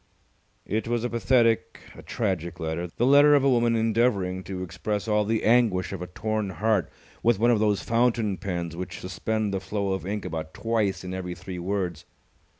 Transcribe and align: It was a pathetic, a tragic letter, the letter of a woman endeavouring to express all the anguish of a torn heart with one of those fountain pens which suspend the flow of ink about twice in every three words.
It 0.65 0.87
was 0.87 1.03
a 1.03 1.11
pathetic, 1.11 1.79
a 1.95 2.01
tragic 2.01 2.59
letter, 2.59 2.87
the 2.97 3.05
letter 3.05 3.35
of 3.35 3.43
a 3.43 3.49
woman 3.51 3.75
endeavouring 3.75 4.43
to 4.45 4.63
express 4.63 5.07
all 5.07 5.25
the 5.25 5.43
anguish 5.43 5.93
of 5.93 6.01
a 6.01 6.07
torn 6.07 6.49
heart 6.49 6.91
with 7.21 7.37
one 7.37 7.51
of 7.51 7.59
those 7.59 7.83
fountain 7.83 8.37
pens 8.37 8.75
which 8.75 8.99
suspend 8.99 9.53
the 9.53 9.59
flow 9.59 9.91
of 9.93 10.07
ink 10.07 10.25
about 10.25 10.55
twice 10.55 11.03
in 11.03 11.13
every 11.13 11.35
three 11.35 11.59
words. 11.59 12.05